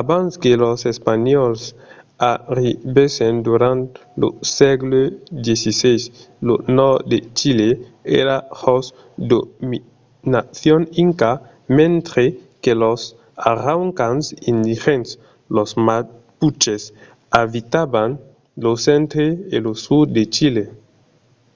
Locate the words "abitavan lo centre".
17.42-19.26